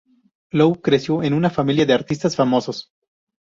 [0.49, 2.89] Lou creció en una familia de artistas famosos.